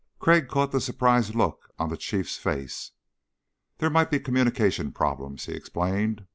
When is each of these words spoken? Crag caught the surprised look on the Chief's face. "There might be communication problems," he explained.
Crag 0.17 0.47
caught 0.47 0.71
the 0.71 0.81
surprised 0.81 1.35
look 1.35 1.69
on 1.77 1.89
the 1.89 1.95
Chief's 1.95 2.35
face. 2.35 2.93
"There 3.77 3.91
might 3.91 4.09
be 4.09 4.19
communication 4.19 4.91
problems," 4.91 5.45
he 5.45 5.53
explained. 5.53 6.25